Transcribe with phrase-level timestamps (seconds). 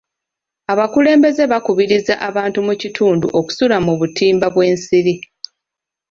[0.71, 5.13] Abakulembeze bakubiriza abantu mu kitundu okusula mu butimba bw'ensiri.